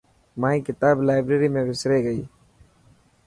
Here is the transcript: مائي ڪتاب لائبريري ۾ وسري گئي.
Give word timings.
مائي 0.43 0.59
ڪتاب 0.67 0.95
لائبريري 1.07 1.49
۾ 1.57 1.63
وسري 1.69 1.99
گئي. 2.05 2.21